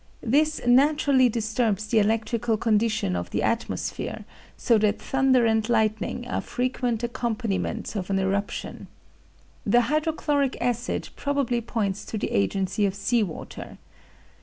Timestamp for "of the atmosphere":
3.15-4.25